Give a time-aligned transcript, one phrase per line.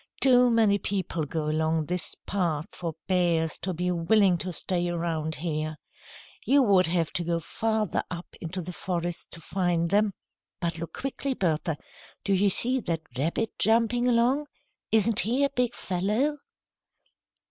[0.19, 5.35] "Too many people go along this path for bears to be willing to stay around
[5.35, 5.75] here.
[6.43, 10.15] You would have to go farther up into the forest to find them.
[10.59, 11.77] But look quickly, Bertha.
[12.23, 14.47] Do you see that rabbit jumping along?
[14.91, 16.39] Isn't he a big fellow?"